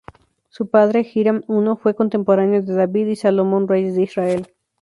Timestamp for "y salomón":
3.09-3.67